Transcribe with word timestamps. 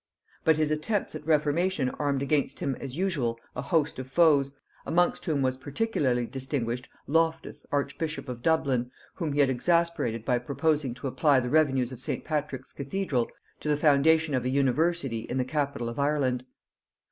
But 0.43 0.57
his 0.57 0.71
attempts 0.71 1.13
at 1.13 1.27
reformation 1.27 1.91
armed 1.99 2.23
against 2.23 2.59
him, 2.59 2.75
as 2.79 2.97
usual, 2.97 3.39
a 3.55 3.61
host 3.61 3.99
of 3.99 4.09
foes, 4.09 4.51
amongst 4.83 5.23
whom 5.27 5.43
was 5.43 5.57
particularly 5.57 6.25
distinguished 6.25 6.89
Loftus 7.05 7.67
archbishop 7.71 8.27
of 8.27 8.41
Dublin, 8.41 8.89
whom 9.13 9.33
he 9.33 9.41
had 9.41 9.49
exasperated 9.51 10.25
by 10.25 10.39
proposing 10.39 10.95
to 10.95 11.07
apply 11.07 11.39
the 11.39 11.51
revenues 11.51 11.91
of 11.91 12.01
St. 12.01 12.23
Patrick's 12.23 12.73
cathedral 12.73 13.29
to 13.59 13.69
the 13.69 13.77
foundation 13.77 14.33
of 14.33 14.43
an 14.43 14.51
university 14.51 15.19
in 15.19 15.37
the 15.37 15.45
capital 15.45 15.87
of 15.87 15.99
Ireland. 15.99 16.45